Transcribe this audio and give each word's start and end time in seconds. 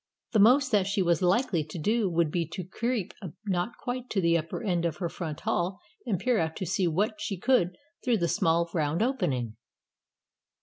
The 0.31 0.39
most 0.39 0.71
that 0.71 0.87
she 0.87 1.03
was 1.03 1.21
likely 1.21 1.63
to 1.63 1.77
do 1.77 2.09
would 2.09 2.31
be 2.31 2.47
to 2.53 2.63
creep 2.63 3.13
not 3.45 3.77
quite 3.77 4.09
to 4.09 4.19
the 4.19 4.35
upper 4.35 4.63
end 4.63 4.83
of 4.83 4.97
her 4.97 5.09
front 5.09 5.41
hall 5.41 5.79
and 6.07 6.17
peer 6.19 6.39
out 6.39 6.55
to 6.55 6.65
see 6.65 6.87
what 6.87 7.21
she 7.21 7.37
could 7.37 7.77
through 8.03 8.17
the 8.17 8.27
small 8.27 8.67
round 8.73 9.03
opening. 9.03 9.57